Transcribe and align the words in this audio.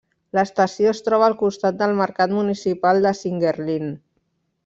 L'estació 0.35 0.93
es 0.93 1.01
troba 1.07 1.27
al 1.31 1.35
costat 1.41 1.77
del 1.83 1.93
mercat 2.01 2.33
municipal 2.39 3.05
de 3.07 3.13
Singuerlín. 3.23 3.87